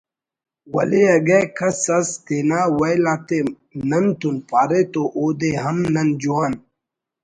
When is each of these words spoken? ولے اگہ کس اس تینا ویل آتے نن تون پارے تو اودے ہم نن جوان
ولے 0.73 1.03
اگہ 1.15 1.39
کس 1.57 1.81
اس 1.97 2.09
تینا 2.25 2.61
ویل 2.79 3.05
آتے 3.13 3.39
نن 3.89 4.05
تون 4.19 4.35
پارے 4.49 4.81
تو 4.93 5.01
اودے 5.17 5.51
ہم 5.63 5.77
نن 5.93 6.07
جوان 6.21 6.53